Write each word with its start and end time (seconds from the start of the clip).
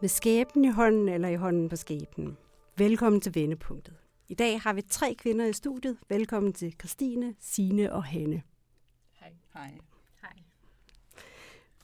Med 0.00 0.08
skæben 0.08 0.64
i 0.64 0.68
hånden 0.68 1.08
eller 1.08 1.28
i 1.28 1.34
hånden 1.34 1.68
på 1.68 1.76
skæben. 1.76 2.36
Velkommen 2.76 3.20
til 3.20 3.34
Vendepunktet. 3.34 3.94
I 4.28 4.34
dag 4.34 4.60
har 4.60 4.72
vi 4.72 4.82
tre 4.82 5.14
kvinder 5.18 5.46
i 5.46 5.52
studiet. 5.52 5.98
Velkommen 6.08 6.52
til 6.52 6.74
Christine, 6.80 7.34
Sine 7.40 7.92
og 7.92 8.04
Hanne. 8.04 8.42
Hej. 9.20 9.32
Hej. 9.54 9.70
Hej. 10.20 10.32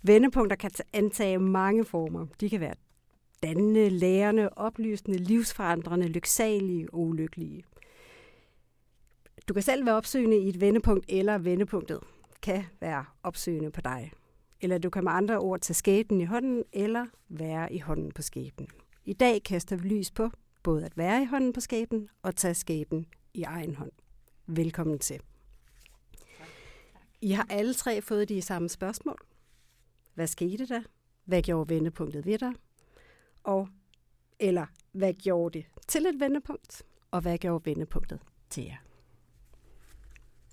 Vendepunkter 0.03 0.57
kan 0.57 0.71
antage 0.93 1.39
mange 1.39 1.85
former. 1.85 2.27
De 2.41 2.51
kan 2.51 2.61
være 2.61 2.75
dannende, 3.43 3.89
lærende, 3.89 4.49
oplysende, 4.49 5.19
livsforandrende, 5.19 6.09
lyksalige 6.09 6.95
og 6.95 7.01
ulykkelige. 7.01 7.65
Du 9.49 9.55
kan 9.55 9.63
selv 9.63 9.87
være 9.87 9.95
opsøgende 9.95 10.39
i 10.39 10.49
et 10.49 10.61
vendepunkt, 10.61 11.05
eller 11.09 11.39
vendepunktet 11.39 12.01
kan 12.43 12.65
være 12.81 13.05
opsøgende 13.23 13.71
på 13.71 13.81
dig. 13.81 14.13
Eller 14.61 14.79
du 14.79 14.91
kan 14.91 15.05
med 15.05 15.13
andre 15.13 15.39
ord 15.39 15.61
tage 15.61 15.75
skæbnen 15.75 16.21
i 16.21 16.25
hånden, 16.25 16.65
eller 16.73 17.07
være 17.29 17.73
i 17.73 17.79
hånden 17.79 18.13
på 18.13 18.23
skæbnen. 18.23 18.69
I 19.05 19.13
dag 19.13 19.43
kaster 19.43 19.77
vi 19.77 19.89
lys 19.89 20.11
på 20.11 20.31
både 20.63 20.85
at 20.85 20.97
være 20.97 21.23
i 21.23 21.25
hånden 21.25 21.53
på 21.53 21.61
skæbnen 21.61 22.09
og 22.23 22.37
tage 22.37 22.55
skæbnen 22.55 23.07
i 23.35 23.43
egen 23.43 23.75
hånd. 23.75 23.93
Velkommen 24.47 24.99
til. 24.99 25.21
I 27.21 27.31
har 27.31 27.47
alle 27.51 27.75
tre 27.75 28.03
fået 28.03 28.29
de 28.29 28.43
samme 28.43 28.69
spørgsmål. 28.69 29.19
Hvad 30.15 30.27
skete 30.27 30.67
der? 30.67 30.83
Hvad 31.25 31.43
gjorde 31.43 31.75
vendepunktet 31.75 32.27
ved 32.27 32.39
dig? 32.39 32.53
Og, 33.43 33.69
eller 34.39 34.67
hvad 34.93 35.13
gjorde 35.13 35.59
det 35.59 35.67
til 35.89 36.07
et 36.07 36.21
vendepunkt? 36.21 36.83
Og 37.11 37.21
hvad 37.21 37.39
gjorde 37.39 37.67
vendepunktet 37.67 38.21
til 38.51 38.65
jer? 38.65 38.77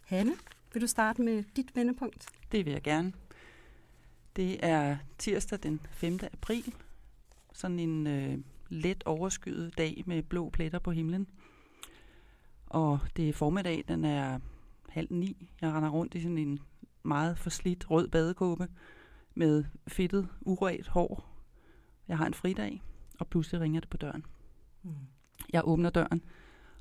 Hanne, 0.05 0.33
vil 0.73 0.81
du 0.81 0.87
starte 0.87 1.21
med 1.21 1.43
dit 1.55 1.75
vendepunkt? 1.75 2.25
Det 2.51 2.65
vil 2.65 2.73
jeg 2.73 2.81
gerne. 2.81 3.13
Det 4.37 4.65
er 4.65 4.97
tirsdag 5.17 5.59
den 5.63 5.79
5. 5.91 6.19
april. 6.33 6.73
Sådan 7.53 7.79
en 7.79 8.07
øh, 8.07 8.37
let 8.69 9.03
overskyet 9.03 9.77
dag 9.77 10.03
med 10.05 10.23
blå 10.23 10.49
pletter 10.49 10.79
på 10.79 10.91
himlen. 10.91 11.27
Og 12.65 12.99
det 13.15 13.29
er 13.29 13.33
formiddag, 13.33 13.83
den 13.87 14.05
er 14.05 14.39
halv 14.89 15.07
ni. 15.11 15.49
Jeg 15.61 15.71
render 15.71 15.89
rundt 15.89 16.15
i 16.15 16.21
sådan 16.21 16.37
en 16.37 16.59
meget 17.03 17.37
forslidt 17.37 17.91
rød 17.91 18.07
badekåbe 18.07 18.67
med 19.35 19.63
fedtet, 19.87 20.29
urørt 20.41 20.87
hår. 20.87 21.29
Jeg 22.07 22.17
har 22.17 22.25
en 22.25 22.33
fridag, 22.33 22.81
og 23.19 23.27
pludselig 23.27 23.61
ringer 23.61 23.79
det 23.79 23.89
på 23.89 23.97
døren. 23.97 24.25
Mm. 24.83 24.91
Jeg 25.53 25.61
åbner 25.65 25.89
døren, 25.89 26.21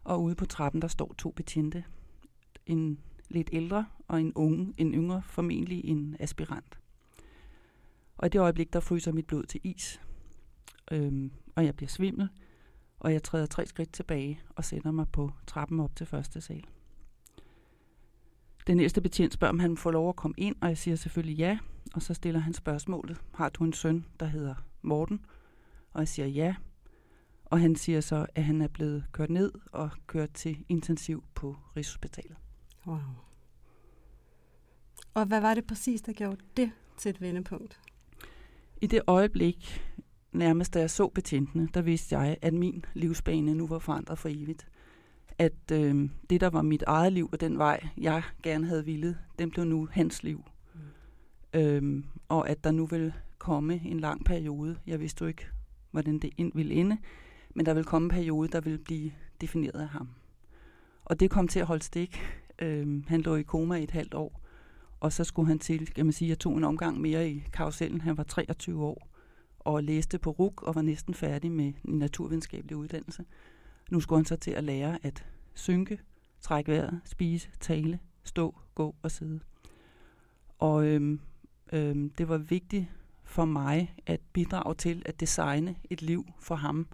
og 0.04 0.22
ude 0.22 0.34
på 0.34 0.46
trappen, 0.46 0.82
der 0.82 0.88
står 0.88 1.14
to 1.18 1.30
betjente. 1.30 1.84
En 2.66 3.00
lidt 3.28 3.50
ældre 3.52 3.86
og 4.08 4.20
en 4.20 4.32
unge, 4.34 4.74
en 4.78 4.94
yngre, 4.94 5.22
formentlig 5.26 5.84
en 5.84 6.16
aspirant. 6.20 6.78
Og 8.16 8.26
i 8.26 8.28
det 8.28 8.38
øjeblik, 8.38 8.72
der 8.72 8.80
fryser 8.80 9.12
mit 9.12 9.26
blod 9.26 9.44
til 9.44 9.60
is. 9.64 10.00
Øhm, 10.90 11.32
og 11.56 11.64
jeg 11.64 11.76
bliver 11.76 11.88
svimmel, 11.88 12.28
og 13.00 13.12
jeg 13.12 13.22
træder 13.22 13.46
tre 13.46 13.66
skridt 13.66 13.92
tilbage 13.92 14.40
og 14.50 14.64
sætter 14.64 14.90
mig 14.90 15.08
på 15.08 15.32
trappen 15.46 15.80
op 15.80 15.96
til 15.96 16.06
første 16.06 16.40
sal. 16.40 16.64
Den 18.66 18.76
næste 18.76 19.00
betjent 19.00 19.32
spørger, 19.32 19.52
om 19.52 19.58
han 19.58 19.76
får 19.76 19.90
lov 19.90 20.08
at 20.08 20.16
komme 20.16 20.34
ind, 20.38 20.56
og 20.60 20.68
jeg 20.68 20.78
siger 20.78 20.96
selvfølgelig 20.96 21.36
ja. 21.36 21.58
Og 21.94 22.02
så 22.02 22.14
stiller 22.14 22.40
han 22.40 22.52
spørgsmålet, 22.52 23.20
har 23.34 23.48
du 23.48 23.64
en 23.64 23.72
søn, 23.72 24.06
der 24.20 24.26
hedder 24.26 24.54
Morten? 24.82 25.26
Og 25.92 26.00
jeg 26.00 26.08
siger 26.08 26.26
ja. 26.26 26.54
Og 27.44 27.60
han 27.60 27.76
siger 27.76 28.00
så, 28.00 28.26
at 28.34 28.44
han 28.44 28.62
er 28.62 28.68
blevet 28.68 29.04
kørt 29.12 29.30
ned 29.30 29.52
og 29.72 29.90
kørt 30.06 30.32
til 30.32 30.64
intensiv 30.68 31.24
på 31.34 31.56
Rigshospitalet. 31.76 32.36
Wow. 32.86 32.98
Og 35.14 35.26
hvad 35.26 35.40
var 35.40 35.54
det 35.54 35.66
præcis, 35.66 36.02
der 36.02 36.12
gjorde 36.12 36.36
det 36.56 36.70
til 36.96 37.10
et 37.10 37.20
vendepunkt? 37.20 37.80
I 38.82 38.86
det 38.86 39.02
øjeblik, 39.06 39.82
nærmest 40.32 40.74
da 40.74 40.80
jeg 40.80 40.90
så 40.90 41.08
betjentene, 41.08 41.68
der 41.74 41.82
vidste 41.82 42.18
jeg, 42.18 42.36
at 42.42 42.54
min 42.54 42.84
livsbane 42.94 43.54
nu 43.54 43.66
var 43.66 43.78
forandret 43.78 44.18
for 44.18 44.28
evigt. 44.28 44.68
At 45.38 45.72
øh, 45.72 46.08
det, 46.30 46.40
der 46.40 46.50
var 46.50 46.62
mit 46.62 46.82
eget 46.86 47.12
liv 47.12 47.28
og 47.32 47.40
den 47.40 47.58
vej, 47.58 47.88
jeg 47.98 48.22
gerne 48.42 48.66
havde 48.66 48.84
villet, 48.84 49.18
den 49.38 49.50
blev 49.50 49.64
nu 49.64 49.88
hans 49.92 50.22
liv. 50.22 50.44
Mm. 50.74 51.60
Øhm, 51.60 52.04
og 52.28 52.48
at 52.48 52.64
der 52.64 52.70
nu 52.70 52.86
vil 52.86 53.12
komme 53.38 53.80
en 53.84 54.00
lang 54.00 54.24
periode. 54.24 54.76
Jeg 54.86 55.00
vidste 55.00 55.22
jo 55.22 55.28
ikke, 55.28 55.46
hvordan 55.90 56.18
det 56.18 56.30
ind 56.36 56.52
ville 56.54 56.74
ende, 56.74 56.98
men 57.54 57.66
der 57.66 57.74
vil 57.74 57.84
komme 57.84 58.06
en 58.06 58.10
periode, 58.10 58.48
der 58.48 58.60
vil 58.60 58.78
blive 58.78 59.12
defineret 59.40 59.80
af 59.80 59.88
ham. 59.88 60.08
Og 61.04 61.20
det 61.20 61.30
kom 61.30 61.48
til 61.48 61.60
at 61.60 61.66
holde 61.66 61.82
stik. 61.82 62.20
Øhm, 62.58 63.04
han 63.08 63.20
lå 63.20 63.34
i 63.34 63.42
koma 63.42 63.74
i 63.74 63.82
et 63.82 63.90
halvt 63.90 64.14
år, 64.14 64.45
og 65.00 65.12
så 65.12 65.24
skulle 65.24 65.48
han 65.48 65.58
til, 65.58 65.86
kan 65.86 66.06
man 66.06 66.12
sige, 66.12 66.28
jeg 66.28 66.38
tog 66.38 66.56
en 66.56 66.64
omgang 66.64 67.00
mere 67.00 67.30
i 67.30 67.44
karusellen. 67.52 68.00
Han 68.00 68.16
var 68.16 68.22
23 68.22 68.84
år 68.84 69.08
og 69.58 69.84
læste 69.84 70.18
på 70.18 70.30
RUK 70.30 70.62
og 70.62 70.74
var 70.74 70.82
næsten 70.82 71.14
færdig 71.14 71.52
med 71.52 71.72
en 71.84 71.98
naturvidenskabelig 71.98 72.76
uddannelse. 72.76 73.24
Nu 73.90 74.00
skulle 74.00 74.18
han 74.18 74.24
så 74.24 74.36
til 74.36 74.50
at 74.50 74.64
lære 74.64 74.98
at 75.02 75.26
synke, 75.54 75.98
trække 76.40 76.72
vejret, 76.72 77.00
spise, 77.04 77.48
tale, 77.60 77.98
stå, 78.24 78.54
gå 78.74 78.94
og 79.02 79.10
sidde. 79.10 79.40
Og 80.58 80.86
øhm, 80.86 81.20
øhm, 81.72 82.10
det 82.10 82.28
var 82.28 82.38
vigtigt 82.38 82.86
for 83.24 83.44
mig 83.44 83.94
at 84.06 84.20
bidrage 84.32 84.74
til 84.74 85.02
at 85.06 85.20
designe 85.20 85.76
et 85.90 86.02
liv 86.02 86.26
for 86.38 86.54
ham, 86.54 86.86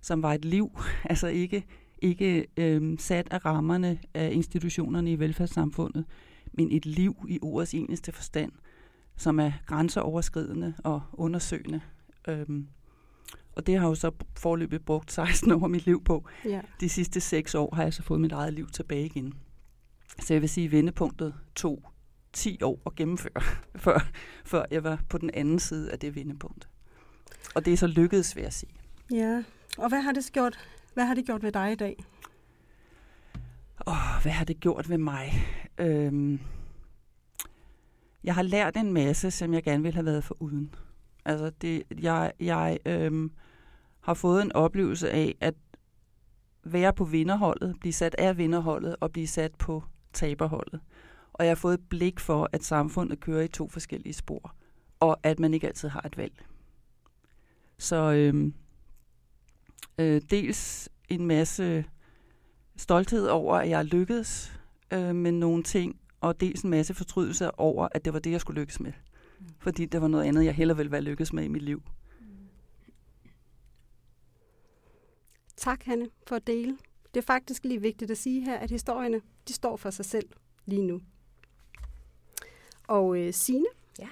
som 0.00 0.22
var 0.22 0.34
et 0.34 0.44
liv, 0.44 0.78
altså 1.10 1.26
ikke, 1.26 1.64
ikke 1.98 2.46
øhm, 2.56 2.98
sat 2.98 3.28
af 3.30 3.44
rammerne 3.44 3.98
af 4.14 4.30
institutionerne 4.32 5.12
i 5.12 5.18
velfærdssamfundet, 5.18 6.04
men 6.52 6.72
et 6.72 6.86
liv 6.86 7.26
i 7.28 7.38
ordets 7.42 7.74
eneste 7.74 8.12
forstand, 8.12 8.52
som 9.16 9.40
er 9.40 9.52
grænseoverskridende 9.66 10.74
og 10.84 11.02
undersøgende. 11.12 11.80
Øhm, 12.28 12.68
og 13.52 13.66
det 13.66 13.74
har 13.74 13.82
jeg 13.82 13.90
jo 13.90 13.94
så 13.94 14.10
forløbet 14.36 14.84
brugt 14.84 15.12
16 15.12 15.52
år 15.52 15.62
af 15.62 15.70
mit 15.70 15.86
liv 15.86 16.04
på. 16.04 16.28
Ja. 16.44 16.60
De 16.80 16.88
sidste 16.88 17.20
seks 17.20 17.54
år 17.54 17.74
har 17.74 17.82
jeg 17.82 17.94
så 17.94 18.02
fået 18.02 18.20
mit 18.20 18.32
eget 18.32 18.54
liv 18.54 18.70
tilbage 18.70 19.06
igen. 19.06 19.34
Så 20.20 20.34
jeg 20.34 20.40
vil 20.40 20.48
sige, 20.48 20.64
at 20.64 20.72
vendepunktet 20.72 21.34
tog 21.54 21.92
10 22.32 22.62
år 22.62 22.82
at 22.86 22.94
gennemføre, 22.94 23.42
før, 23.84 24.10
før 24.44 24.64
jeg 24.70 24.84
var 24.84 25.00
på 25.08 25.18
den 25.18 25.30
anden 25.34 25.58
side 25.58 25.92
af 25.92 25.98
det 25.98 26.16
vendepunkt. 26.16 26.68
Og 27.54 27.64
det 27.64 27.72
er 27.72 27.76
så 27.76 27.86
lykkedes, 27.86 28.36
vil 28.36 28.42
jeg 28.42 28.52
sige. 28.52 28.72
Ja, 29.12 29.44
og 29.78 29.88
hvad 29.88 30.00
har 30.00 30.12
det 30.12 30.30
gjort, 30.32 30.58
hvad 30.94 31.04
har 31.04 31.14
det 31.14 31.26
gjort 31.26 31.42
ved 31.42 31.52
dig 31.52 31.72
i 31.72 31.74
dag? 31.74 32.04
Åh, 33.86 34.22
hvad 34.22 34.32
har 34.32 34.44
det 34.44 34.60
gjort 34.60 34.88
ved 34.88 34.98
mig? 34.98 35.46
Øhm, 35.78 36.40
jeg 38.24 38.34
har 38.34 38.42
lært 38.42 38.76
en 38.76 38.92
masse, 38.92 39.30
som 39.30 39.54
jeg 39.54 39.62
gerne 39.62 39.82
ville 39.82 39.94
have 39.94 40.04
været 40.04 40.24
for 40.24 40.36
uden. 40.42 40.74
Altså, 41.24 41.50
det, 41.50 41.82
jeg, 42.00 42.32
jeg 42.40 42.78
øhm, 42.86 43.32
har 44.00 44.14
fået 44.14 44.42
en 44.42 44.52
oplevelse 44.52 45.10
af 45.10 45.34
at 45.40 45.54
være 46.64 46.92
på 46.92 47.04
vinderholdet, 47.04 47.76
blive 47.80 47.92
sat 47.92 48.14
af 48.18 48.38
vinderholdet 48.38 48.96
og 49.00 49.12
blive 49.12 49.26
sat 49.26 49.54
på 49.54 49.84
taberholdet. 50.12 50.80
Og 51.32 51.44
jeg 51.44 51.50
har 51.50 51.56
fået 51.56 51.74
et 51.74 51.88
blik 51.88 52.20
for, 52.20 52.48
at 52.52 52.64
samfundet 52.64 53.20
kører 53.20 53.42
i 53.42 53.48
to 53.48 53.68
forskellige 53.68 54.12
spor, 54.12 54.54
og 55.00 55.18
at 55.22 55.38
man 55.38 55.54
ikke 55.54 55.66
altid 55.66 55.88
har 55.88 56.00
et 56.00 56.16
valg. 56.16 56.44
Så 57.78 58.12
øhm, 58.12 58.54
øh, 59.98 60.22
dels 60.30 60.88
en 61.08 61.26
masse 61.26 61.84
stolthed 62.76 63.26
over, 63.26 63.56
at 63.56 63.68
jeg 63.68 63.84
lykkedes 63.84 64.61
øh, 64.92 65.14
med 65.14 65.32
nogle 65.32 65.62
ting, 65.62 66.00
og 66.20 66.40
dels 66.40 66.60
en 66.62 66.70
masse 66.70 66.94
fortrydelse 66.94 67.58
over, 67.58 67.88
at 67.92 68.04
det 68.04 68.12
var 68.12 68.18
det, 68.18 68.30
jeg 68.30 68.40
skulle 68.40 68.60
lykkes 68.60 68.80
med. 68.80 68.92
Mm. 69.40 69.46
Fordi 69.58 69.84
det 69.84 70.02
var 70.02 70.08
noget 70.08 70.24
andet, 70.24 70.44
jeg 70.44 70.54
heller 70.54 70.74
ville 70.74 70.92
være 70.92 71.00
lykkes 71.00 71.32
med 71.32 71.44
i 71.44 71.48
mit 71.48 71.62
liv. 71.62 71.82
Tak, 75.56 75.82
Hanne, 75.84 76.08
for 76.26 76.36
at 76.36 76.46
dele. 76.46 76.78
Det 77.14 77.20
er 77.20 77.24
faktisk 77.26 77.64
lige 77.64 77.80
vigtigt 77.80 78.10
at 78.10 78.18
sige 78.18 78.40
her, 78.44 78.58
at 78.58 78.70
historierne, 78.70 79.20
de 79.48 79.52
står 79.52 79.76
for 79.76 79.90
sig 79.90 80.04
selv 80.04 80.28
lige 80.66 80.82
nu. 80.86 81.00
Og 82.88 83.18
øh, 83.18 83.32
Signe, 83.34 83.66
Ja. 83.98 84.08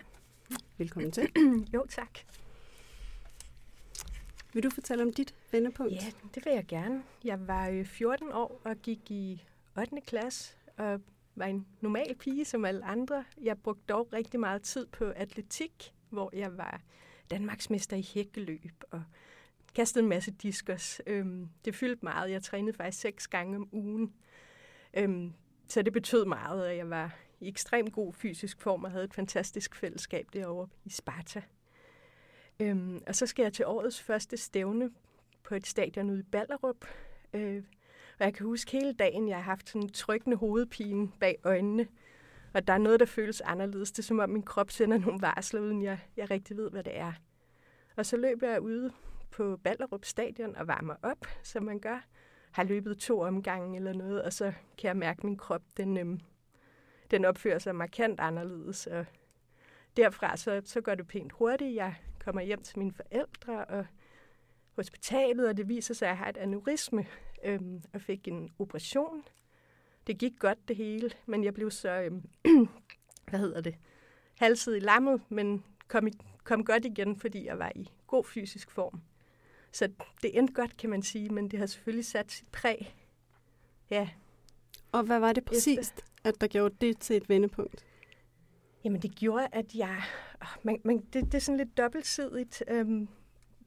velkommen 0.78 1.12
til. 1.12 1.28
Jo, 1.75 1.87
tak. 1.88 2.19
Vil 4.52 4.62
du 4.62 4.70
fortælle 4.70 5.02
om 5.02 5.12
dit 5.12 5.34
vendepunkt? 5.52 5.93
Ja, 5.93 6.06
det 6.34 6.44
vil 6.44 6.52
jeg 6.52 6.64
gerne. 6.69 7.02
Jeg 7.25 7.49
var 7.49 7.69
øh, 7.69 7.84
14 7.84 8.32
år 8.32 8.60
og 8.64 8.76
gik 8.76 9.10
i 9.10 9.44
8. 9.78 10.00
klasse 10.06 10.55
og 10.81 11.00
var 11.35 11.47
en 11.47 11.67
normal 11.81 12.15
pige 12.15 12.44
som 12.44 12.65
alle 12.65 12.85
andre. 12.85 13.25
Jeg 13.43 13.59
brugte 13.59 13.82
dog 13.88 14.12
rigtig 14.12 14.41
meget 14.41 14.62
tid 14.62 14.87
på 14.87 15.05
atletik, 15.05 15.94
hvor 16.09 16.31
jeg 16.32 16.56
var 16.59 16.81
Danmarksmester 17.31 17.97
i 17.97 18.09
hækkeløb 18.15 18.85
og 18.91 19.03
kastede 19.75 20.03
en 20.03 20.09
masse 20.09 20.31
diskos. 20.31 21.00
Øhm, 21.06 21.49
det 21.65 21.75
fyldte 21.75 22.05
meget. 22.05 22.31
Jeg 22.31 22.43
trænede 22.43 22.77
faktisk 22.77 23.00
seks 23.00 23.29
gange 23.29 23.56
om 23.56 23.69
ugen. 23.73 24.15
Øhm, 24.94 25.32
så 25.69 25.82
det 25.82 25.93
betød 25.93 26.25
meget, 26.25 26.67
at 26.67 26.77
jeg 26.77 26.91
var 26.91 27.17
i 27.41 27.49
ekstremt 27.49 27.93
god 27.93 28.12
fysisk 28.12 28.61
form 28.61 28.85
og 28.85 28.91
havde 28.91 29.05
et 29.05 29.15
fantastisk 29.15 29.75
fællesskab 29.75 30.27
derovre 30.32 30.69
i 30.85 30.91
Sparta. 30.91 31.43
Øhm, 32.61 33.03
og 33.06 33.15
så 33.15 33.27
skal 33.27 33.43
jeg 33.43 33.53
til 33.53 33.67
årets 33.67 34.00
første 34.03 34.37
stævne 34.37 34.91
på 35.43 35.55
et 35.55 35.67
stadion 35.67 36.11
ude 36.11 36.21
i 36.21 36.31
Ballerup. 36.32 36.85
Øh, 37.35 37.62
og 38.20 38.26
jeg 38.26 38.34
kan 38.34 38.46
huske 38.46 38.70
hele 38.72 38.93
dagen, 38.93 39.28
jeg 39.28 39.37
har 39.37 39.43
haft 39.43 39.69
sådan 39.69 39.82
en 39.82 39.93
trykkende 39.93 40.37
hovedpine 40.37 41.08
bag 41.20 41.37
øjnene. 41.44 41.88
Og 42.55 42.67
der 42.67 42.72
er 42.72 42.78
noget, 42.78 43.00
der 43.00 43.06
føles 43.06 43.40
anderledes. 43.40 43.93
Det 43.93 43.99
er 43.99 44.02
som 44.02 44.19
om 44.19 44.31
min 44.31 44.43
krop 44.43 44.70
sender 44.70 44.99
nogle 44.99 45.20
varsler, 45.20 45.61
uden 45.61 45.82
jeg, 45.82 45.99
jeg 46.17 46.31
rigtig 46.31 46.56
ved, 46.56 46.70
hvad 46.70 46.84
det 46.84 46.99
er. 46.99 47.12
Og 47.96 48.06
så 48.06 48.17
løber 48.17 48.50
jeg 48.50 48.61
ude 48.61 48.93
på 49.31 49.56
Ballerup 49.56 50.05
Stadion 50.05 50.56
og 50.56 50.67
varmer 50.67 50.94
op, 51.02 51.26
som 51.43 51.62
man 51.62 51.78
gør. 51.78 52.05
Har 52.52 52.64
løbet 52.64 52.99
to 52.99 53.20
omgange 53.20 53.76
eller 53.76 53.93
noget, 53.93 54.22
og 54.22 54.32
så 54.32 54.52
kan 54.78 54.88
jeg 54.88 54.96
mærke, 54.96 55.19
at 55.19 55.25
min 55.25 55.37
krop 55.37 55.62
den, 55.76 55.96
øhm, 55.96 56.20
den 57.11 57.25
opfører 57.25 57.58
sig 57.58 57.75
markant 57.75 58.20
anderledes. 58.20 58.87
Og 58.87 59.06
derfra 59.96 60.37
så, 60.37 60.62
så 60.64 60.81
går 60.81 60.94
det 60.94 61.06
pænt 61.06 61.32
hurtigt. 61.32 61.75
Jeg 61.75 61.94
kommer 62.25 62.43
hjem 62.43 62.62
til 62.62 62.78
mine 62.78 62.93
forældre 62.93 63.64
og 63.64 63.87
hospitalet, 64.76 65.49
og 65.49 65.56
det 65.56 65.69
viser 65.69 65.94
sig, 65.94 66.08
at 66.08 66.11
jeg 66.11 66.19
har 66.19 66.28
et 66.28 66.37
aneurisme 66.37 67.06
øhm, 67.44 67.82
og 67.92 68.00
fik 68.00 68.28
en 68.28 68.50
operation. 68.58 69.22
Det 70.06 70.19
gik 70.19 70.32
godt 70.38 70.69
det 70.69 70.76
hele, 70.76 71.10
men 71.26 71.44
jeg 71.44 71.54
blev 71.54 71.70
så, 71.70 71.90
øhm, 71.90 72.28
hvad 73.28 73.40
hedder 73.40 73.60
det, 73.60 73.75
halset 74.34 74.76
i 74.76 74.81
lammet, 74.81 75.22
men 75.28 75.64
kom, 75.88 76.06
i, 76.06 76.10
kom 76.44 76.64
godt 76.64 76.84
igen, 76.84 77.16
fordi 77.16 77.46
jeg 77.46 77.58
var 77.58 77.72
i 77.75 77.90
god 78.06 78.25
fysisk 78.25 78.70
form. 78.70 79.00
Så 79.72 79.88
det 80.22 80.38
endte 80.38 80.54
godt, 80.54 80.76
kan 80.76 80.90
man 80.90 81.02
sige, 81.02 81.28
men 81.28 81.48
det 81.50 81.58
har 81.58 81.66
selvfølgelig 81.66 82.04
sat 82.04 82.32
sit 82.32 82.48
præg. 82.52 82.94
Ja. 83.90 84.08
Og 84.93 85.02
hvad 85.02 85.19
var 85.19 85.32
det 85.32 85.44
præcist, 85.44 86.04
at 86.25 86.40
der 86.40 86.46
gjorde 86.46 86.75
det 86.81 86.98
til 86.98 87.16
et 87.16 87.28
vendepunkt? 87.28 87.84
Jamen, 88.84 89.02
det 89.02 89.14
gjorde, 89.14 89.48
at 89.52 89.75
jeg... 89.75 90.02
Man, 90.62 90.81
man, 90.84 90.98
det, 90.98 91.25
det 91.25 91.34
er 91.34 91.38
sådan 91.38 91.56
lidt 91.56 91.78
dobbeltsidigt. 91.78 92.62
Øhm, 92.69 93.08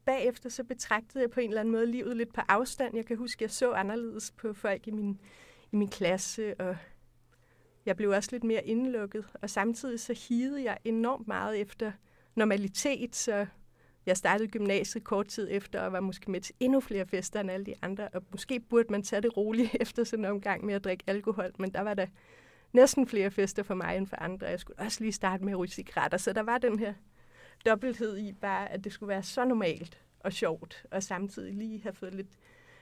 bagefter 0.04 0.48
så 0.48 0.64
betragtede 0.64 1.22
jeg 1.22 1.30
på 1.30 1.40
en 1.40 1.48
eller 1.48 1.60
anden 1.60 1.72
måde 1.72 1.86
livet 1.86 2.16
lidt 2.16 2.32
på 2.32 2.40
afstand. 2.48 2.96
Jeg 2.96 3.06
kan 3.06 3.16
huske, 3.16 3.38
at 3.38 3.42
jeg 3.42 3.50
så 3.50 3.72
anderledes 3.72 4.30
på 4.30 4.52
folk 4.52 4.88
i 4.88 4.90
min, 4.90 5.20
i 5.72 5.76
min 5.76 5.88
klasse, 5.88 6.60
og 6.60 6.76
jeg 7.86 7.96
blev 7.96 8.10
også 8.10 8.28
lidt 8.32 8.44
mere 8.44 8.66
indlukket. 8.66 9.24
Og 9.42 9.50
samtidig 9.50 10.00
så 10.00 10.26
hidede 10.28 10.64
jeg 10.64 10.78
enormt 10.84 11.28
meget 11.28 11.60
efter 11.60 11.92
normalitet, 12.34 13.16
så 13.16 13.46
jeg 14.06 14.16
startede 14.16 14.48
gymnasiet 14.48 15.04
kort 15.04 15.26
tid 15.26 15.48
efter, 15.50 15.80
og 15.80 15.92
var 15.92 16.00
måske 16.00 16.30
med 16.30 16.40
til 16.40 16.54
endnu 16.60 16.80
flere 16.80 17.06
fester 17.06 17.40
end 17.40 17.50
alle 17.50 17.66
de 17.66 17.74
andre. 17.82 18.08
Og 18.08 18.22
måske 18.30 18.60
burde 18.60 18.88
man 18.90 19.02
tage 19.02 19.22
det 19.22 19.36
roligt 19.36 19.76
efter 19.80 20.04
sådan 20.04 20.24
en 20.24 20.30
omgang 20.30 20.64
med 20.64 20.74
at 20.74 20.84
drikke 20.84 21.04
alkohol, 21.06 21.52
men 21.58 21.72
der 21.72 21.80
var 21.80 21.94
der 21.94 22.06
næsten 22.72 23.06
flere 23.06 23.30
fester 23.30 23.62
for 23.62 23.74
mig 23.74 23.96
end 23.96 24.06
for 24.06 24.16
andre. 24.16 24.46
Jeg 24.46 24.60
skulle 24.60 24.78
også 24.78 25.00
lige 25.00 25.12
starte 25.12 25.44
med 25.44 25.52
at 25.52 25.58
ryge 25.58 25.70
cigaretter, 25.70 26.18
så 26.18 26.32
der 26.32 26.42
var 26.42 26.58
den 26.58 26.78
her 26.78 26.94
dobbelthed 27.66 28.18
i 28.18 28.32
bare, 28.32 28.72
at 28.72 28.84
det 28.84 28.92
skulle 28.92 29.08
være 29.08 29.22
så 29.22 29.44
normalt 29.44 30.00
og 30.20 30.32
sjovt, 30.32 30.86
og 30.90 31.02
samtidig 31.02 31.54
lige 31.54 31.82
have 31.82 31.92
fået 31.92 32.14
lidt 32.14 32.38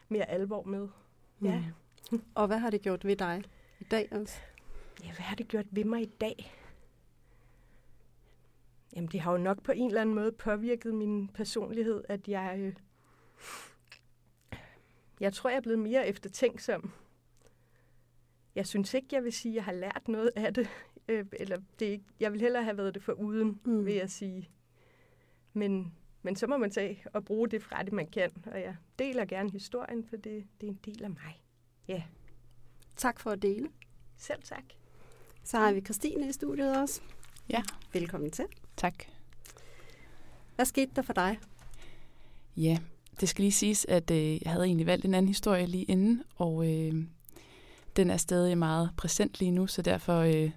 mere 0.09 0.31
alvor 0.31 0.63
med. 0.63 0.89
Ja. 1.43 1.65
Mm. 2.13 2.23
Og 2.35 2.47
hvad 2.47 2.59
har 2.59 2.71
det 2.71 2.83
gjort 2.83 3.05
ved 3.05 3.17
dig 3.17 3.43
i 3.81 3.85
dag 3.85 4.09
også? 4.13 4.39
Ja, 5.05 5.07
hvad 5.07 5.23
har 5.23 5.37
det 5.37 5.49
gjort 5.49 5.67
ved 5.71 5.85
mig 5.85 6.03
i 6.03 6.11
dag? 6.21 6.53
Jamen, 8.97 9.09
det 9.09 9.21
har 9.21 9.33
jo 9.33 9.39
nok 9.39 9.63
på 9.63 9.73
en 9.73 9.87
eller 9.87 10.01
anden 10.01 10.15
måde 10.15 10.33
påvirket 10.33 10.95
min 10.95 11.29
personlighed, 11.29 12.05
at 12.09 12.29
jeg... 12.29 12.57
Øh, 12.59 12.75
jeg 15.21 15.33
tror, 15.33 15.51
jeg 15.51 15.57
er 15.57 15.61
blevet 15.61 15.79
mere 15.79 16.09
eftertænksom. 16.09 16.91
Jeg 18.55 18.67
synes 18.67 18.95
ikke, 18.95 19.09
jeg 19.13 19.25
vil 19.25 19.33
sige, 19.33 19.53
at 19.53 19.57
jeg 19.57 19.65
har 19.65 19.73
lært 19.73 20.09
noget 20.09 20.31
af 20.37 20.55
det. 20.55 20.69
Øh, 21.09 21.27
eller 21.33 21.59
det 21.79 21.89
er 21.89 21.93
ikke, 21.93 22.05
jeg 22.21 22.33
vil 22.33 22.41
hellere 22.41 22.65
have 22.65 22.77
været 22.77 22.95
det 22.95 23.03
for 23.03 23.13
uden, 23.13 23.61
mm. 23.65 23.87
vil 23.87 23.95
jeg 23.95 24.11
sige. 24.11 24.51
Men, 25.53 25.93
men 26.23 26.37
så 26.37 26.47
må 26.47 26.57
man 26.57 26.71
tage 26.71 27.05
og 27.13 27.25
bruge 27.25 27.49
det 27.49 27.63
fra 27.63 27.83
det, 27.83 27.93
man 27.93 28.07
kan. 28.07 28.31
Og 28.47 28.61
jeg 28.61 28.77
deler 28.99 29.25
gerne 29.25 29.51
historien, 29.51 30.05
for 30.05 30.17
det, 30.17 30.47
det 30.61 30.67
er 30.67 30.71
en 30.71 30.81
del 30.85 31.05
af 31.05 31.11
mig. 31.11 31.43
Ja. 31.89 32.03
Tak 32.97 33.21
for 33.21 33.31
at 33.31 33.43
dele. 33.43 33.69
Selv 34.17 34.43
tak. 34.43 34.65
Så 35.45 35.59
har 35.59 35.73
vi 35.73 35.81
Christine 35.81 36.29
i 36.29 36.33
studiet 36.33 36.77
også. 36.77 37.01
Ja. 37.49 37.63
Velkommen 37.93 38.31
til. 38.31 38.45
Tak. 38.77 38.95
Hvad 40.55 40.65
skete 40.65 40.91
der 40.97 41.03
for 41.03 41.13
dig? 41.13 41.39
Ja, 42.57 42.79
det 43.21 43.29
skal 43.29 43.43
lige 43.43 43.53
siges, 43.53 43.87
at 43.89 44.11
øh, 44.11 44.43
jeg 44.43 44.53
havde 44.53 44.65
egentlig 44.65 44.87
valgt 44.87 45.05
en 45.05 45.15
anden 45.15 45.29
historie 45.29 45.67
lige 45.67 45.85
inden, 45.85 46.23
og 46.37 46.73
øh, 46.73 47.05
den 47.97 48.11
er 48.11 48.17
stadig 48.17 48.59
meget 48.59 48.91
præsent 48.97 49.39
lige 49.39 49.51
nu, 49.51 49.67
så 49.67 49.83
derfor 49.83 50.19
øh, 50.19 50.51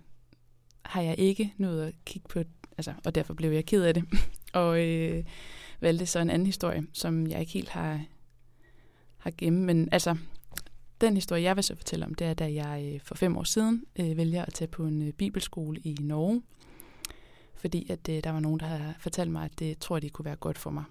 har 0.81 1.01
jeg 1.01 1.19
ikke 1.19 1.53
nået 1.57 1.85
at 1.85 1.93
kigge 2.05 2.27
på, 2.27 2.39
altså, 2.77 2.93
og 3.05 3.15
derfor 3.15 3.33
blev 3.33 3.51
jeg 3.51 3.65
ked 3.65 3.83
af 3.83 3.93
det, 3.93 4.03
og 4.55 4.87
øh, 4.87 5.23
valgte 5.79 6.05
så 6.05 6.19
en 6.19 6.29
anden 6.29 6.45
historie, 6.45 6.83
som 6.93 7.27
jeg 7.27 7.39
ikke 7.39 7.51
helt 7.51 7.69
har, 7.69 8.01
har 9.17 9.31
gemt, 9.37 9.59
men 9.59 9.89
altså, 9.91 10.17
den 11.01 11.15
historie, 11.15 11.43
jeg 11.43 11.55
vil 11.55 11.63
så 11.63 11.75
fortælle 11.75 12.05
om, 12.05 12.13
det 12.13 12.27
er, 12.27 12.33
da 12.33 12.53
jeg 12.53 12.91
øh, 12.93 12.99
for 13.03 13.15
fem 13.15 13.37
år 13.37 13.43
siden 13.43 13.83
øh, 13.99 14.17
vælger 14.17 14.45
at 14.45 14.53
tage 14.53 14.67
på 14.67 14.83
en 14.85 15.01
øh, 15.01 15.13
bibelskole 15.13 15.79
i 15.79 15.97
Norge, 16.01 16.41
fordi 17.55 17.91
at 17.91 18.09
øh, 18.09 18.23
der 18.23 18.31
var 18.31 18.39
nogen, 18.39 18.59
der 18.59 18.65
havde 18.65 18.93
fortalt 18.99 19.31
mig, 19.31 19.45
at 19.45 19.59
det 19.59 19.77
tror 19.79 19.99
de 19.99 20.09
kunne 20.09 20.25
være 20.25 20.35
godt 20.35 20.57
for 20.57 20.69
mig. 20.69 20.83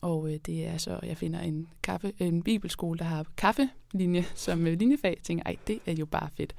Og 0.00 0.32
øh, 0.32 0.38
det 0.46 0.66
er 0.66 0.76
så, 0.76 1.00
jeg 1.02 1.16
finder 1.16 1.40
en, 1.40 1.68
kaffe, 1.82 2.12
en 2.18 2.42
bibelskole, 2.42 2.98
der 2.98 3.04
har 3.04 3.26
kaffelinje 3.36 4.24
som 4.34 4.66
øh, 4.66 4.78
linjefag. 4.78 5.14
Jeg 5.16 5.22
tænker, 5.22 5.44
ej, 5.46 5.56
det 5.66 5.80
er 5.86 5.92
jo 5.92 6.06
bare 6.06 6.28
fedt, 6.36 6.54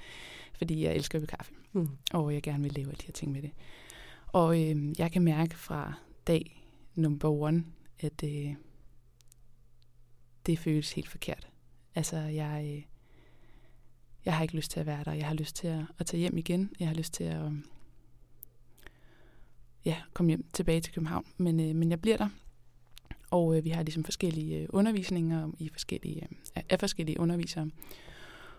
fordi 0.57 0.83
jeg 0.83 0.95
elsker 0.95 1.19
jo 1.19 1.25
kaffe. 1.25 1.53
Mm. 1.73 1.89
Og 2.13 2.33
jeg 2.33 2.41
gerne 2.41 2.63
vil 2.63 2.73
lave 2.73 2.91
de 2.91 3.05
her 3.05 3.11
ting 3.11 3.31
med 3.31 3.41
det. 3.41 3.51
Og 4.33 4.61
øh, 4.61 4.99
jeg 4.99 5.11
kan 5.11 5.21
mærke 5.21 5.55
fra 5.55 5.93
dag 6.27 6.65
number 6.95 7.29
one, 7.29 7.65
at 7.99 8.23
øh, 8.23 8.55
det 10.45 10.59
føles 10.59 10.93
helt 10.93 11.09
forkert. 11.09 11.49
Altså, 11.95 12.17
jeg, 12.17 12.65
øh, 12.65 12.83
jeg 14.25 14.35
har 14.35 14.41
ikke 14.41 14.55
lyst 14.55 14.71
til 14.71 14.79
at 14.79 14.85
være 14.85 15.03
der. 15.03 15.13
Jeg 15.13 15.27
har 15.27 15.33
lyst 15.33 15.55
til 15.55 15.67
at, 15.67 15.81
at 15.99 16.05
tage 16.05 16.19
hjem 16.19 16.37
igen. 16.37 16.71
Jeg 16.79 16.87
har 16.87 16.95
lyst 16.95 17.13
til 17.13 17.23
at 17.23 17.45
øhm, 17.45 17.65
ja, 19.85 19.97
komme 20.13 20.29
hjem 20.29 20.45
tilbage 20.53 20.81
til 20.81 20.93
København. 20.93 21.25
Men, 21.37 21.59
øh, 21.59 21.75
men 21.75 21.89
jeg 21.89 22.01
bliver 22.01 22.17
der. 22.17 22.29
Og 23.31 23.57
øh, 23.57 23.63
vi 23.63 23.69
har 23.69 23.83
ligesom 23.83 24.03
forskellige 24.03 24.59
øh, 24.59 24.67
undervisninger 24.69 25.51
i 25.59 25.69
forskellige, 25.69 26.27
øh, 26.57 26.63
af 26.69 26.79
forskellige 26.79 27.19
undervisere. 27.19 27.69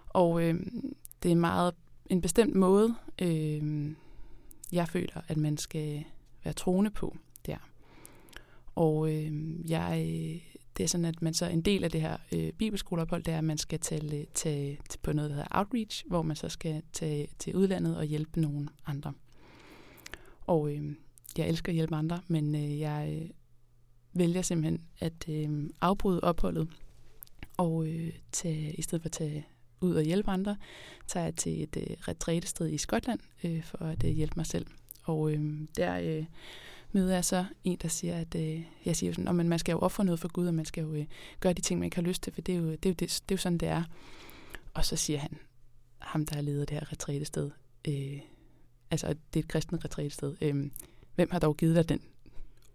Og 0.09 0.43
øh, 0.43 0.67
det 1.23 1.31
er 1.31 1.37
meget 1.37 1.75
en 2.11 2.21
bestemt 2.21 2.55
måde, 2.55 2.95
øh, 3.23 3.95
jeg 4.73 4.89
føler, 4.89 5.21
at 5.29 5.37
man 5.37 5.57
skal 5.57 6.05
være 6.45 6.55
troende 6.55 6.91
på 6.91 7.17
der. 7.47 7.71
Og 8.75 9.13
øh, 9.15 9.33
jeg, 9.71 9.97
det 10.77 10.85
er 10.85 10.89
sådan, 10.89 11.05
at 11.05 11.23
man 11.23 11.35
så 11.35 11.47
en 11.47 11.61
del 11.61 11.85
af 11.85 11.91
det 11.91 12.01
her 12.01 12.17
øh, 12.33 12.53
bibelskoleophold, 12.53 13.23
det 13.23 13.35
er, 13.35 13.39
at 13.39 13.45
man 13.45 13.59
skal 13.59 13.81
tage, 13.81 14.27
tage, 14.35 14.79
tage 14.89 15.01
på 15.03 15.13
noget, 15.13 15.31
der 15.31 15.37
hedder 15.37 15.59
outreach, 15.59 16.05
hvor 16.07 16.23
man 16.23 16.37
så 16.37 16.49
skal 16.49 16.83
tage 16.93 17.29
til 17.39 17.57
udlandet 17.57 17.97
og 17.97 18.05
hjælpe 18.05 18.41
nogle 18.41 18.69
andre. 18.87 19.13
Og 20.47 20.73
øh, 20.73 20.95
jeg 21.39 21.49
elsker 21.49 21.73
at 21.73 21.75
hjælpe 21.75 21.95
andre, 21.97 22.21
men 22.29 22.55
øh, 22.55 22.79
jeg 22.79 23.21
øh, 23.23 23.31
vælger 24.13 24.43
simpelthen 24.43 24.85
at 24.99 25.29
øh, 25.29 25.71
afbryde 25.81 26.21
opholdet, 26.21 26.69
og 27.57 27.87
øh, 27.87 28.13
tage, 28.33 28.75
i 28.75 28.83
stedet 28.83 29.03
for 29.03 29.09
at 29.09 29.13
tage 29.13 29.47
ud 29.85 29.95
og 29.95 30.03
hjælpe 30.03 30.31
andre, 30.31 30.57
tager 31.07 31.25
jeg 31.25 31.35
til 31.37 31.63
et 31.63 31.77
øh, 31.77 31.97
retrætested 32.09 32.71
i 32.71 32.79
Skotland 32.79 33.21
øh, 33.45 33.65
for 33.65 33.79
at 33.79 34.05
øh, 34.05 34.11
hjælpe 34.11 34.35
mig 34.37 34.47
selv. 34.47 34.67
Og 35.05 35.33
øh, 35.33 35.41
der 35.77 35.99
øh, 35.99 36.25
møder 36.93 37.15
jeg 37.15 37.25
så 37.25 37.45
en, 37.65 37.79
der 37.83 37.89
siger, 37.89 38.17
at 38.17 38.35
øh, 38.35 38.63
jeg 38.85 38.97
siger 38.97 39.13
sådan, 39.13 39.41
at 39.41 39.47
man 39.47 39.59
skal 39.59 39.73
jo 39.73 39.79
ofre 39.79 40.05
noget 40.05 40.21
for 40.21 40.29
Gud, 40.29 40.47
og 40.47 40.55
man 40.55 40.65
skal 40.65 40.83
jo 40.83 40.95
øh, 40.95 41.07
gøre 41.41 41.53
de 41.53 41.61
ting, 41.61 41.81
man 41.81 41.85
ikke 41.85 41.97
har 41.97 42.03
lyst 42.03 42.23
til, 42.23 42.33
for 42.33 42.41
det 42.41 42.55
er, 42.55 42.59
jo, 42.59 42.71
det, 42.71 42.87
er 42.87 42.91
jo, 42.91 42.95
det, 42.95 43.01
det 43.01 43.09
er 43.09 43.35
jo 43.35 43.37
sådan, 43.37 43.59
det 43.59 43.69
er. 43.69 43.83
Og 44.75 44.85
så 44.85 44.97
siger 44.97 45.19
han, 45.19 45.39
ham 45.99 46.27
der 46.27 46.35
har 46.35 46.43
ledet 46.43 46.69
det 46.69 46.79
her 46.79 46.93
retrætested, 46.93 47.51
øh, 47.89 48.21
altså 48.91 49.07
det 49.09 49.41
er 49.41 49.45
et 49.45 49.49
kristent 49.49 49.85
retrætested, 49.85 50.37
øh, 50.41 50.71
hvem 51.15 51.31
har 51.31 51.39
dog 51.39 51.57
givet 51.57 51.77
dig 51.77 51.89
den 51.89 52.01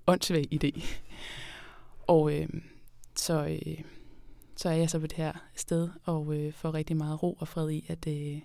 åndssvage 0.08 0.48
idé? 0.54 0.86
Og 2.08 2.34
øh, 2.34 2.50
så, 3.16 3.46
øh, 3.46 3.84
så 4.60 4.70
er 4.70 4.74
jeg 4.74 4.90
så 4.90 5.00
på 5.00 5.08
det 5.08 5.18
her 5.18 5.34
sted 5.56 5.90
og 6.04 6.36
øh, 6.36 6.54
får 6.54 6.74
rigtig 6.74 6.98
meget 6.98 7.24
ro 7.24 7.34
og 7.34 7.48
fred 7.48 7.70
i, 7.70 7.86
at, 7.88 8.08
øh, 8.08 8.42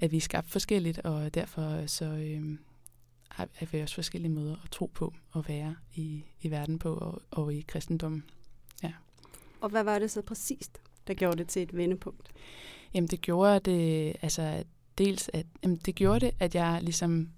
at 0.00 0.12
vi 0.12 0.16
er 0.16 0.20
skabt 0.20 0.50
forskelligt, 0.50 0.98
og 0.98 1.34
derfor 1.34 1.86
så 1.86 2.04
øh, 2.04 2.58
har 3.28 3.72
vi 3.72 3.80
også 3.80 3.94
forskellige 3.94 4.32
måder 4.32 4.56
at 4.64 4.70
tro 4.70 4.86
på 4.86 5.14
og 5.30 5.48
være 5.48 5.76
i, 5.94 6.24
i 6.40 6.50
verden 6.50 6.78
på 6.78 6.94
og, 6.94 7.22
og 7.30 7.54
i 7.54 7.60
kristendommen. 7.60 8.24
Ja. 8.82 8.92
Og 9.60 9.70
hvad 9.70 9.84
var 9.84 9.98
det 9.98 10.10
så 10.10 10.22
præcist, 10.22 10.80
der 11.06 11.14
gjorde 11.14 11.36
det 11.36 11.48
til 11.48 11.62
et 11.62 11.76
vendepunkt? 11.76 12.32
Jamen 12.94 13.08
det 13.08 13.20
gjorde 13.20 13.60
det, 13.60 14.16
altså 14.22 14.64
dels 14.98 15.30
at, 15.32 15.46
jamen, 15.62 15.76
det 15.76 15.94
gjorde 15.94 16.20
det, 16.20 16.34
at 16.38 16.54
jeg 16.54 16.78
ligesom 16.82 17.30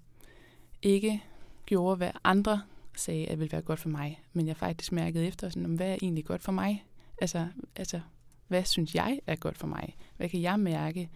ikke 0.81 1.23
gjorde, 1.65 1.97
hvad 1.97 2.11
andre 2.23 2.61
sagde, 2.97 3.27
at 3.27 3.39
ville 3.39 3.51
være 3.51 3.61
godt 3.61 3.79
for 3.79 3.89
mig. 3.89 4.23
Men 4.33 4.47
jeg 4.47 4.57
faktisk 4.57 4.91
mærkede 4.91 5.27
efter, 5.27 5.49
sådan, 5.49 5.75
hvad 5.75 5.89
er 5.89 5.97
egentlig 6.01 6.25
godt 6.25 6.43
for 6.43 6.51
mig? 6.51 6.85
Altså, 7.21 7.47
altså, 7.75 8.01
hvad 8.47 8.63
synes 8.63 8.95
jeg 8.95 9.19
er 9.27 9.35
godt 9.35 9.57
for 9.57 9.67
mig? 9.67 9.95
Hvad 10.17 10.29
kan 10.29 10.41
jeg 10.41 10.59
mærke, 10.59 11.09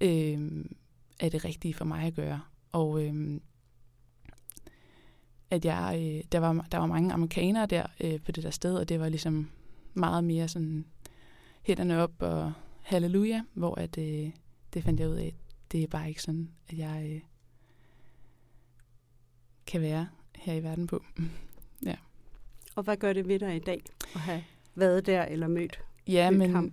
øh, 0.00 0.64
er 1.20 1.28
det 1.28 1.44
rigtige 1.44 1.74
for 1.74 1.84
mig 1.84 2.06
at 2.06 2.14
gøre? 2.14 2.40
Og 2.72 3.04
øh, 3.04 3.40
at 5.50 5.64
jeg, 5.64 5.94
øh, 5.96 6.24
der, 6.32 6.38
var, 6.38 6.66
der 6.72 6.78
var 6.78 6.86
mange 6.86 7.12
amerikanere 7.12 7.66
der 7.66 7.86
øh, 8.00 8.20
på 8.20 8.32
det 8.32 8.44
der 8.44 8.50
sted, 8.50 8.76
og 8.76 8.88
det 8.88 9.00
var 9.00 9.08
ligesom 9.08 9.50
meget 9.94 10.24
mere 10.24 10.48
sådan 10.48 10.84
hænderne 11.62 11.98
op 11.98 12.22
og 12.22 12.52
halleluja, 12.82 13.42
hvor 13.54 13.74
at, 13.74 13.98
øh, 13.98 14.30
det 14.74 14.84
fandt 14.84 15.00
jeg 15.00 15.08
ud 15.08 15.14
af, 15.14 15.34
det 15.72 15.82
er 15.82 15.86
bare 15.86 16.08
ikke 16.08 16.22
sådan, 16.22 16.50
at 16.68 16.78
jeg 16.78 17.10
øh, 17.10 17.20
kan 19.66 19.80
være 19.80 20.08
her 20.34 20.54
i 20.54 20.62
verden 20.62 20.86
på. 20.86 21.04
ja. 21.86 21.96
Og 22.74 22.82
hvad 22.82 22.96
gør 22.96 23.12
det 23.12 23.28
ved 23.28 23.38
dig 23.38 23.56
i 23.56 23.58
dag 23.58 23.82
at 24.14 24.20
have 24.20 24.44
været 24.74 25.06
der 25.06 25.24
eller 25.24 25.48
mødt, 25.48 25.80
Ja, 26.06 26.30
mødt 26.30 26.38
men 26.38 26.50
ham? 26.50 26.72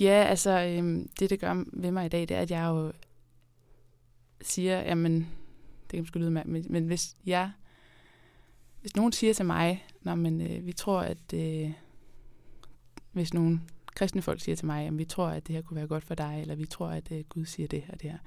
ja, 0.00 0.24
altså 0.28 0.50
øhm, 0.50 1.08
det, 1.20 1.30
det 1.30 1.40
gør 1.40 1.64
ved 1.72 1.90
mig 1.90 2.06
i 2.06 2.08
dag, 2.08 2.20
det 2.20 2.30
er, 2.30 2.40
at 2.40 2.50
jeg 2.50 2.64
jo 2.68 2.92
siger, 4.40 4.80
jamen, 4.80 5.14
det 5.82 5.90
kan 5.90 6.00
måske 6.00 6.18
lyde 6.18 6.30
med, 6.30 6.44
men, 6.44 6.66
men 6.70 6.86
hvis 6.86 7.16
jeg, 7.26 7.50
hvis 8.80 8.96
nogen 8.96 9.12
siger 9.12 9.34
til 9.34 9.44
mig, 9.44 9.86
når 10.02 10.14
men 10.14 10.40
øh, 10.40 10.66
vi 10.66 10.72
tror, 10.72 11.00
at 11.00 11.32
øh, 11.34 11.72
hvis 13.12 13.34
nogen 13.34 13.70
kristne 13.94 14.22
folk 14.22 14.40
siger 14.40 14.56
til 14.56 14.66
mig, 14.66 14.86
at 14.86 14.98
vi 14.98 15.04
tror, 15.04 15.26
at 15.26 15.46
det 15.46 15.54
her 15.54 15.62
kunne 15.62 15.76
være 15.76 15.86
godt 15.86 16.04
for 16.04 16.14
dig, 16.14 16.38
eller 16.40 16.54
vi 16.54 16.66
tror, 16.66 16.88
at 16.88 17.12
øh, 17.12 17.24
Gud 17.28 17.44
siger 17.44 17.68
det 17.68 17.84
og 17.88 18.02
det 18.02 18.10
her, 18.10 18.18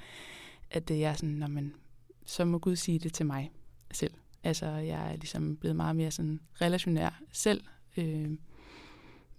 at 0.72 0.92
øh, 0.92 1.00
jeg 1.00 1.10
er 1.10 1.14
sådan, 1.14 1.30
når 1.30 1.48
man, 1.48 1.74
så 2.26 2.46
må 2.46 2.58
Gud 2.58 2.76
sige 2.76 3.00
det 3.00 3.14
til 3.14 3.26
mig 3.26 3.52
selv. 3.92 4.14
Altså, 4.44 4.66
jeg 4.66 5.12
er 5.12 5.16
ligesom 5.16 5.58
blevet 5.58 5.76
meget 5.76 5.96
mere 5.96 6.12
sådan 6.12 6.40
relationær 6.62 7.22
selv 7.32 7.64
øh, 7.98 8.32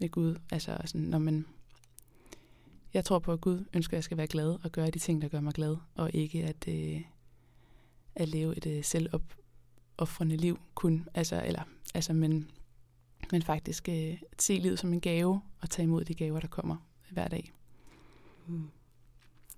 ved 0.00 0.08
Gud. 0.08 0.36
Altså, 0.52 0.78
sådan, 0.84 1.00
når 1.00 1.18
man, 1.18 1.46
jeg 2.94 3.04
tror 3.04 3.18
på, 3.18 3.32
at 3.32 3.40
Gud 3.40 3.64
ønsker, 3.74 3.94
at 3.94 3.96
jeg 3.96 4.04
skal 4.04 4.16
være 4.16 4.26
glad 4.26 4.58
og 4.64 4.72
gøre 4.72 4.90
de 4.90 4.98
ting, 4.98 5.22
der 5.22 5.28
gør 5.28 5.40
mig 5.40 5.54
glad, 5.54 5.76
og 5.94 6.10
ikke 6.14 6.44
at, 6.44 6.68
øh, 6.68 7.00
at 8.14 8.28
leve 8.28 8.56
et 8.56 8.66
øh, 8.66 8.84
selvopoffrende 8.84 10.36
liv 10.36 10.58
kun. 10.74 11.08
Altså, 11.14 11.42
eller, 11.46 11.62
altså, 11.94 12.12
men, 12.12 12.50
men 13.32 13.42
faktisk 13.42 13.88
øh, 13.88 14.22
se 14.38 14.52
livet 14.54 14.78
som 14.78 14.92
en 14.92 15.00
gave 15.00 15.40
og 15.60 15.70
tage 15.70 15.84
imod 15.84 16.04
de 16.04 16.14
gaver, 16.14 16.40
der 16.40 16.48
kommer 16.48 16.76
hver 17.10 17.28
dag. 17.28 17.52
Mm. 18.46 18.70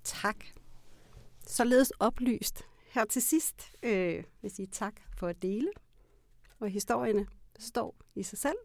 Tak. 0.05 0.45
Således 1.47 1.91
oplyst. 1.91 2.63
Her 2.91 3.05
til 3.05 3.23
sidst 3.23 3.73
øh, 3.83 4.17
vil 4.17 4.25
jeg 4.43 4.51
sige 4.51 4.67
tak 4.67 4.95
for 5.17 5.29
at 5.29 5.43
dele. 5.43 5.69
Og 6.61 6.69
historierne 6.69 7.27
står 7.59 7.97
i 8.15 8.23
sig 8.23 8.39
selv. 8.39 8.57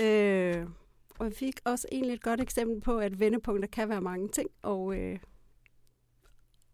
Øh, 0.00 0.66
og 1.18 1.26
vi 1.26 1.34
fik 1.34 1.60
også 1.64 1.88
egentlig 1.92 2.14
et 2.14 2.22
godt 2.22 2.40
eksempel 2.40 2.80
på, 2.80 2.98
at 2.98 3.20
vendepunkter 3.20 3.68
kan 3.68 3.88
være 3.88 4.00
mange 4.00 4.28
ting, 4.28 4.50
og, 4.62 4.96
øh, 4.96 5.18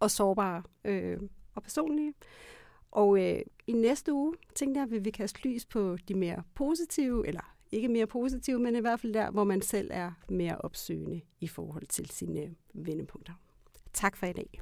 og 0.00 0.10
sårbare 0.10 0.62
øh, 0.84 1.18
og 1.54 1.62
personlige. 1.62 2.14
Og 2.90 3.18
øh, 3.24 3.40
i 3.66 3.72
næste 3.72 4.12
uge, 4.12 4.34
tænkte 4.54 4.80
jeg, 4.80 4.92
at 4.92 5.04
vi 5.04 5.10
kaste 5.10 5.48
lys 5.48 5.66
på 5.66 5.96
de 6.08 6.14
mere 6.14 6.42
positive, 6.54 7.26
eller 7.26 7.54
ikke 7.72 7.88
mere 7.88 8.06
positive, 8.06 8.58
men 8.58 8.76
i 8.76 8.80
hvert 8.80 9.00
fald 9.00 9.14
der, 9.14 9.30
hvor 9.30 9.44
man 9.44 9.62
selv 9.62 9.90
er 9.92 10.12
mere 10.28 10.58
opsøgende 10.58 11.20
i 11.40 11.48
forhold 11.48 11.86
til 11.86 12.10
sine 12.10 12.54
vendepunkter. 12.74 13.32
Tak 13.92 14.16
for 14.16 14.26
i 14.26 14.32
dag. 14.32 14.60